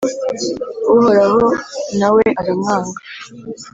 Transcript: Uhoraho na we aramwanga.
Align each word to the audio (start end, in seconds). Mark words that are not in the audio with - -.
Uhoraho 0.93 1.45
na 1.99 2.07
we 2.15 2.23
aramwanga. 2.39 2.95